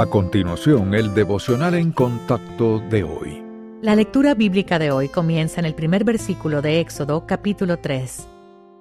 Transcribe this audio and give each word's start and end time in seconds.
A 0.00 0.06
continuación, 0.06 0.94
el 0.94 1.12
devocional 1.12 1.74
en 1.74 1.92
contacto 1.92 2.78
de 2.78 3.04
hoy. 3.04 3.44
La 3.82 3.94
lectura 3.94 4.32
bíblica 4.32 4.78
de 4.78 4.90
hoy 4.90 5.10
comienza 5.10 5.60
en 5.60 5.66
el 5.66 5.74
primer 5.74 6.04
versículo 6.04 6.62
de 6.62 6.80
Éxodo 6.80 7.26
capítulo 7.26 7.76
3. 7.76 8.26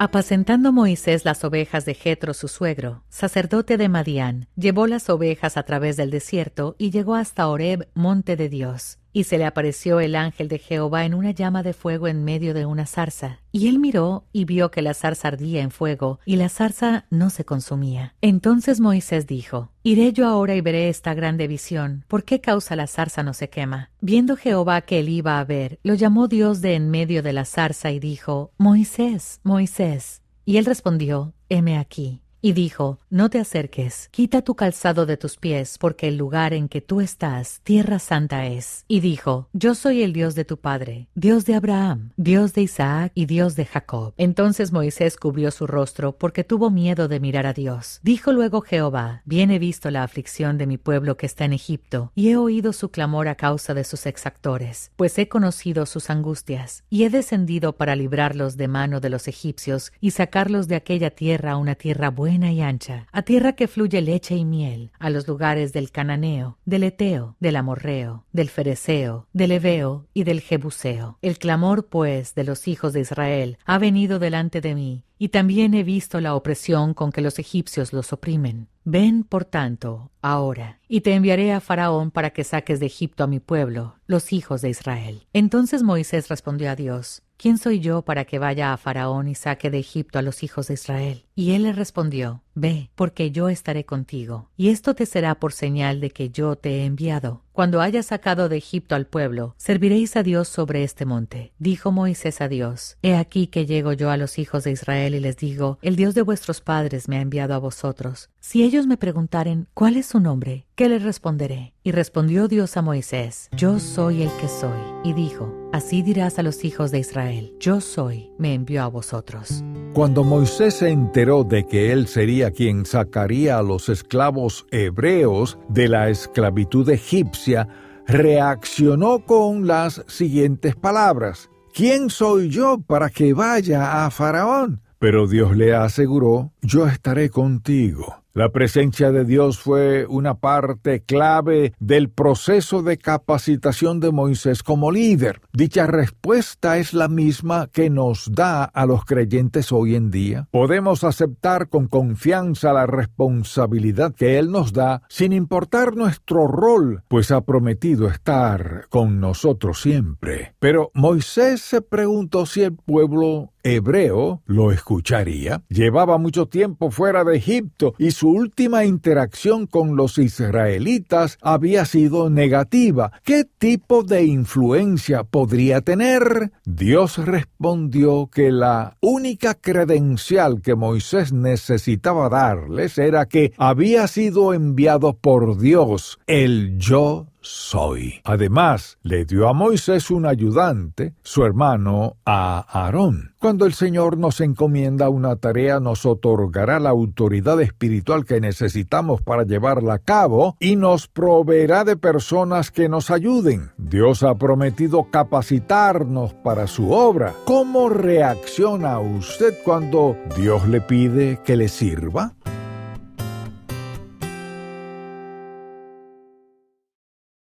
Apacentando 0.00 0.72
Moisés 0.72 1.24
las 1.24 1.44
ovejas 1.44 1.84
de 1.84 1.94
Jetro 1.94 2.34
su 2.34 2.48
suegro, 2.48 3.04
sacerdote 3.10 3.76
de 3.76 3.88
Madián, 3.88 4.48
llevó 4.56 4.88
las 4.88 5.08
ovejas 5.08 5.56
a 5.56 5.62
través 5.62 5.96
del 5.96 6.10
desierto 6.10 6.74
y 6.78 6.90
llegó 6.90 7.14
hasta 7.14 7.46
Horeb, 7.46 7.86
monte 7.94 8.34
de 8.34 8.48
Dios. 8.48 8.98
Y 9.14 9.24
se 9.24 9.38
le 9.38 9.46
apareció 9.46 10.00
el 10.00 10.16
ángel 10.16 10.48
de 10.48 10.58
Jehová 10.58 11.04
en 11.06 11.14
una 11.14 11.30
llama 11.30 11.62
de 11.62 11.72
fuego 11.72 12.08
en 12.08 12.24
medio 12.24 12.52
de 12.52 12.66
una 12.66 12.84
zarza. 12.84 13.38
Y 13.52 13.68
él 13.68 13.78
miró 13.78 14.24
y 14.32 14.44
vio 14.44 14.72
que 14.72 14.82
la 14.82 14.92
zarza 14.92 15.28
ardía 15.28 15.62
en 15.62 15.70
fuego, 15.70 16.18
y 16.26 16.34
la 16.34 16.48
zarza 16.48 17.06
no 17.10 17.30
se 17.30 17.44
consumía. 17.44 18.16
Entonces 18.20 18.80
Moisés 18.80 19.28
dijo, 19.28 19.70
Iré 19.84 20.12
yo 20.12 20.26
ahora 20.26 20.56
y 20.56 20.60
veré 20.60 20.88
esta 20.88 21.14
grande 21.14 21.46
visión. 21.46 22.04
¿Por 22.08 22.24
qué 22.24 22.40
causa 22.40 22.74
la 22.74 22.88
zarza 22.88 23.22
no 23.22 23.34
se 23.34 23.48
quema? 23.48 23.90
Viendo 24.00 24.36
Jehová 24.36 24.80
que 24.80 24.98
él 24.98 25.08
iba 25.08 25.38
a 25.38 25.44
ver, 25.44 25.78
lo 25.84 25.94
llamó 25.94 26.26
Dios 26.26 26.60
de 26.60 26.74
en 26.74 26.90
medio 26.90 27.22
de 27.22 27.32
la 27.32 27.44
zarza 27.44 27.92
y 27.92 28.00
dijo, 28.00 28.50
Moisés, 28.58 29.40
Moisés. 29.44 30.22
Y 30.44 30.56
él 30.56 30.64
respondió, 30.64 31.34
Heme 31.48 31.78
aquí. 31.78 32.23
Y 32.44 32.52
dijo, 32.52 32.98
No 33.08 33.30
te 33.30 33.40
acerques, 33.40 34.10
quita 34.10 34.42
tu 34.42 34.54
calzado 34.54 35.06
de 35.06 35.16
tus 35.16 35.38
pies, 35.38 35.78
porque 35.78 36.08
el 36.08 36.18
lugar 36.18 36.52
en 36.52 36.68
que 36.68 36.82
tú 36.82 37.00
estás, 37.00 37.62
tierra 37.64 37.98
santa 37.98 38.44
es. 38.44 38.84
Y 38.86 39.00
dijo, 39.00 39.48
Yo 39.54 39.74
soy 39.74 40.02
el 40.02 40.12
Dios 40.12 40.34
de 40.34 40.44
tu 40.44 40.58
padre, 40.58 41.08
Dios 41.14 41.46
de 41.46 41.54
Abraham, 41.54 42.10
Dios 42.18 42.52
de 42.52 42.60
Isaac 42.60 43.12
y 43.14 43.24
Dios 43.24 43.56
de 43.56 43.64
Jacob. 43.64 44.12
Entonces 44.18 44.72
Moisés 44.72 45.16
cubrió 45.16 45.50
su 45.52 45.66
rostro, 45.66 46.18
porque 46.18 46.44
tuvo 46.44 46.68
miedo 46.68 47.08
de 47.08 47.18
mirar 47.18 47.46
a 47.46 47.54
Dios. 47.54 47.98
Dijo 48.02 48.30
luego 48.30 48.60
Jehová, 48.60 49.22
Bien 49.24 49.50
he 49.50 49.58
visto 49.58 49.90
la 49.90 50.02
aflicción 50.02 50.58
de 50.58 50.66
mi 50.66 50.76
pueblo 50.76 51.16
que 51.16 51.24
está 51.24 51.46
en 51.46 51.54
Egipto, 51.54 52.12
y 52.14 52.28
he 52.28 52.36
oído 52.36 52.74
su 52.74 52.90
clamor 52.90 53.28
a 53.28 53.36
causa 53.36 53.72
de 53.72 53.84
sus 53.84 54.04
exactores, 54.04 54.90
pues 54.96 55.18
he 55.18 55.28
conocido 55.28 55.86
sus 55.86 56.10
angustias, 56.10 56.84
y 56.90 57.04
he 57.04 57.08
descendido 57.08 57.72
para 57.72 57.96
librarlos 57.96 58.58
de 58.58 58.68
mano 58.68 59.00
de 59.00 59.08
los 59.08 59.28
egipcios, 59.28 59.94
y 59.98 60.10
sacarlos 60.10 60.68
de 60.68 60.76
aquella 60.76 61.08
tierra 61.08 61.52
a 61.52 61.56
una 61.56 61.74
tierra 61.74 62.10
buena 62.10 62.33
y 62.34 62.60
ancha, 62.60 63.06
a 63.12 63.22
tierra 63.22 63.52
que 63.52 63.68
fluye 63.68 64.00
leche 64.00 64.34
y 64.34 64.44
miel, 64.44 64.90
a 64.98 65.08
los 65.08 65.28
lugares 65.28 65.72
del 65.72 65.90
Cananeo, 65.90 66.58
del 66.64 66.82
Eteo, 66.82 67.36
del 67.38 67.56
Amorreo, 67.56 68.24
del 68.32 68.48
Fereceo, 68.48 69.28
del 69.32 69.52
Eveo 69.52 70.06
y 70.12 70.24
del 70.24 70.40
Jebuseo. 70.40 71.18
El 71.22 71.38
clamor, 71.38 71.86
pues, 71.86 72.34
de 72.34 72.44
los 72.44 72.66
hijos 72.66 72.92
de 72.92 73.00
Israel 73.00 73.58
ha 73.64 73.78
venido 73.78 74.18
delante 74.18 74.60
de 74.60 74.74
mí, 74.74 75.04
y 75.18 75.28
también 75.28 75.74
he 75.74 75.82
visto 75.82 76.20
la 76.20 76.34
opresión 76.34 76.94
con 76.94 77.12
que 77.12 77.20
los 77.20 77.38
egipcios 77.38 77.92
los 77.92 78.12
oprimen. 78.12 78.68
Ven, 78.84 79.24
por 79.24 79.44
tanto, 79.44 80.10
ahora, 80.20 80.80
y 80.88 81.00
te 81.00 81.14
enviaré 81.14 81.52
a 81.52 81.60
Faraón 81.60 82.10
para 82.10 82.30
que 82.30 82.44
saques 82.44 82.80
de 82.80 82.86
Egipto 82.86 83.24
a 83.24 83.26
mi 83.26 83.40
pueblo, 83.40 83.96
los 84.06 84.32
hijos 84.32 84.60
de 84.60 84.68
Israel. 84.68 85.26
Entonces 85.32 85.82
Moisés 85.82 86.28
respondió 86.28 86.70
a 86.70 86.76
Dios, 86.76 87.22
¿Quién 87.36 87.58
soy 87.58 87.80
yo 87.80 88.02
para 88.02 88.24
que 88.26 88.38
vaya 88.38 88.72
a 88.72 88.76
Faraón 88.76 89.26
y 89.26 89.34
saque 89.34 89.70
de 89.70 89.78
Egipto 89.78 90.18
a 90.18 90.22
los 90.22 90.42
hijos 90.42 90.68
de 90.68 90.74
Israel? 90.74 91.24
Y 91.34 91.52
él 91.52 91.64
le 91.64 91.72
respondió, 91.72 92.43
Ve, 92.56 92.90
porque 92.94 93.32
yo 93.32 93.48
estaré 93.48 93.84
contigo, 93.84 94.48
y 94.56 94.68
esto 94.68 94.94
te 94.94 95.06
será 95.06 95.34
por 95.34 95.52
señal 95.52 96.00
de 96.00 96.10
que 96.10 96.30
yo 96.30 96.54
te 96.54 96.70
he 96.70 96.84
enviado. 96.84 97.42
Cuando 97.52 97.80
hayas 97.80 98.06
sacado 98.06 98.48
de 98.48 98.56
Egipto 98.56 98.94
al 98.94 99.06
pueblo, 99.06 99.54
serviréis 99.58 100.16
a 100.16 100.22
Dios 100.22 100.48
sobre 100.48 100.84
este 100.84 101.04
monte. 101.04 101.52
Dijo 101.58 101.90
Moisés 101.90 102.40
a 102.40 102.48
Dios, 102.48 102.96
He 103.02 103.16
aquí 103.16 103.48
que 103.48 103.66
llego 103.66 103.92
yo 103.92 104.10
a 104.10 104.16
los 104.16 104.38
hijos 104.38 104.64
de 104.64 104.70
Israel 104.70 105.14
y 105.14 105.20
les 105.20 105.36
digo, 105.36 105.78
El 105.82 105.96
Dios 105.96 106.14
de 106.14 106.22
vuestros 106.22 106.60
padres 106.60 107.08
me 107.08 107.18
ha 107.18 107.20
enviado 107.20 107.54
a 107.54 107.58
vosotros. 107.58 108.30
Si 108.46 108.62
ellos 108.62 108.86
me 108.86 108.98
preguntaren, 108.98 109.68
¿cuál 109.72 109.96
es 109.96 110.04
su 110.04 110.20
nombre? 110.20 110.66
¿Qué 110.74 110.90
les 110.90 111.02
responderé? 111.02 111.72
Y 111.82 111.92
respondió 111.92 112.46
Dios 112.46 112.76
a 112.76 112.82
Moisés, 112.82 113.48
Yo 113.56 113.78
soy 113.78 114.22
el 114.22 114.30
que 114.38 114.48
soy. 114.48 114.78
Y 115.02 115.14
dijo, 115.14 115.50
Así 115.72 116.02
dirás 116.02 116.38
a 116.38 116.42
los 116.42 116.62
hijos 116.62 116.90
de 116.90 116.98
Israel, 116.98 117.54
Yo 117.58 117.80
soy, 117.80 118.30
me 118.38 118.52
envió 118.52 118.82
a 118.82 118.88
vosotros. 118.88 119.64
Cuando 119.94 120.24
Moisés 120.24 120.74
se 120.74 120.90
enteró 120.90 121.42
de 121.42 121.66
que 121.66 121.90
él 121.90 122.06
sería 122.06 122.50
quien 122.50 122.84
sacaría 122.84 123.56
a 123.56 123.62
los 123.62 123.88
esclavos 123.88 124.66
hebreos 124.70 125.58
de 125.70 125.88
la 125.88 126.10
esclavitud 126.10 126.86
egipcia, 126.90 127.66
reaccionó 128.06 129.24
con 129.24 129.66
las 129.66 130.04
siguientes 130.06 130.76
palabras. 130.76 131.48
¿Quién 131.72 132.10
soy 132.10 132.50
yo 132.50 132.78
para 132.86 133.08
que 133.08 133.32
vaya 133.32 134.04
a 134.04 134.10
Faraón? 134.10 134.82
Pero 134.98 135.26
Dios 135.26 135.56
le 135.56 135.74
aseguró, 135.74 136.52
yo 136.60 136.86
estaré 136.86 137.30
contigo 137.30 138.23
la 138.34 138.50
presencia 138.50 139.12
de 139.12 139.24
Dios 139.24 139.60
fue 139.60 140.06
una 140.06 140.34
parte 140.34 141.02
clave 141.04 141.72
del 141.78 142.10
proceso 142.10 142.82
de 142.82 142.98
capacitación 142.98 144.00
de 144.00 144.10
Moisés 144.10 144.64
como 144.64 144.90
líder. 144.90 145.40
Dicha 145.52 145.86
respuesta 145.86 146.78
es 146.78 146.94
la 146.94 147.06
misma 147.06 147.68
que 147.72 147.90
nos 147.90 148.32
da 148.32 148.64
a 148.64 148.86
los 148.86 149.04
creyentes 149.04 149.70
hoy 149.70 149.94
en 149.94 150.10
día. 150.10 150.48
Podemos 150.50 151.04
aceptar 151.04 151.68
con 151.68 151.86
confianza 151.86 152.72
la 152.72 152.86
responsabilidad 152.86 154.12
que 154.14 154.38
Él 154.38 154.50
nos 154.50 154.72
da 154.72 155.02
sin 155.08 155.32
importar 155.32 155.94
nuestro 155.94 156.48
rol, 156.48 157.04
pues 157.06 157.30
ha 157.30 157.42
prometido 157.42 158.08
estar 158.08 158.86
con 158.90 159.20
nosotros 159.20 159.80
siempre. 159.80 160.54
Pero 160.58 160.90
Moisés 160.92 161.60
se 161.60 161.82
preguntó 161.82 162.46
si 162.46 162.62
el 162.62 162.74
pueblo 162.74 163.53
hebreo 163.64 164.42
lo 164.46 164.70
escucharía. 164.70 165.62
Llevaba 165.68 166.18
mucho 166.18 166.46
tiempo 166.46 166.90
fuera 166.90 167.24
de 167.24 167.36
Egipto 167.36 167.94
y 167.98 168.12
su 168.12 168.28
última 168.28 168.84
interacción 168.84 169.66
con 169.66 169.96
los 169.96 170.18
israelitas 170.18 171.38
había 171.42 171.84
sido 171.86 172.30
negativa. 172.30 173.10
¿Qué 173.24 173.44
tipo 173.44 174.04
de 174.04 174.24
influencia 174.24 175.24
podría 175.24 175.80
tener? 175.80 176.52
Dios 176.64 177.18
respondió 177.18 178.28
que 178.32 178.52
la 178.52 178.96
única 179.00 179.54
credencial 179.54 180.60
que 180.60 180.74
Moisés 180.74 181.32
necesitaba 181.32 182.28
darles 182.28 182.98
era 182.98 183.26
que 183.26 183.52
había 183.56 184.06
sido 184.06 184.52
enviado 184.52 185.16
por 185.16 185.58
Dios, 185.58 186.18
el 186.26 186.76
yo 186.78 187.26
soy. 187.44 188.20
Además, 188.24 188.98
le 189.02 189.24
dio 189.24 189.48
a 189.48 189.52
Moisés 189.52 190.10
un 190.10 190.26
ayudante, 190.26 191.14
su 191.22 191.44
hermano, 191.44 192.16
a 192.24 192.64
Aarón. 192.68 193.34
Cuando 193.38 193.66
el 193.66 193.74
Señor 193.74 194.16
nos 194.16 194.40
encomienda 194.40 195.10
una 195.10 195.36
tarea, 195.36 195.78
nos 195.78 196.06
otorgará 196.06 196.80
la 196.80 196.90
autoridad 196.90 197.60
espiritual 197.60 198.24
que 198.24 198.40
necesitamos 198.40 199.20
para 199.20 199.44
llevarla 199.44 199.94
a 199.94 199.98
cabo 199.98 200.56
y 200.58 200.76
nos 200.76 201.08
proveerá 201.08 201.84
de 201.84 201.96
personas 201.96 202.70
que 202.70 202.88
nos 202.88 203.10
ayuden. 203.10 203.70
Dios 203.76 204.22
ha 204.22 204.34
prometido 204.34 205.10
capacitarnos 205.10 206.32
para 206.32 206.66
su 206.66 206.90
obra. 206.92 207.34
¿Cómo 207.44 207.90
reacciona 207.90 208.98
usted 208.98 209.54
cuando 209.64 210.16
Dios 210.36 210.66
le 210.66 210.80
pide 210.80 211.40
que 211.44 211.56
le 211.56 211.68
sirva? 211.68 212.32